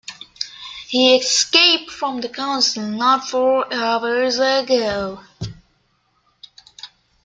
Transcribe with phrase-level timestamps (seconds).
[0.87, 5.21] He escaped from the Council not four hours ago.